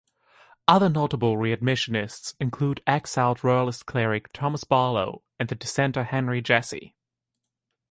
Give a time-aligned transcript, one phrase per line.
[0.67, 6.95] Other notable readmissionists include exiled Royalist cleric Thomas Barlow and the Dissenter Henry Jessey.